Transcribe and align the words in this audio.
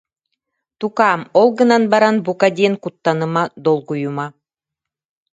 Тукаам, 0.79 1.21
ол 1.39 1.49
гынан 1.59 1.83
баран, 1.91 2.15
бука 2.25 2.47
диэн 2.57 2.75
куттаныма, 2.83 3.43
долгуйума 3.65 4.27